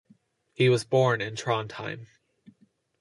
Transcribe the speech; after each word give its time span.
He 0.53 0.67
was 0.67 0.83
born 0.83 1.21
in 1.21 1.35
Trondheim. 1.35 2.07